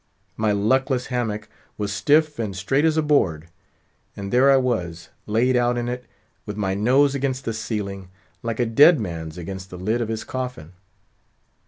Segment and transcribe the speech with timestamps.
[0.35, 1.47] My luckless hammock
[1.77, 3.49] was stiff and straight as a board;
[4.17, 6.07] and there I was—laid out in it,
[6.43, 8.09] with my nose against the ceiling,
[8.41, 10.71] like a dead man's against the lid of his coffin.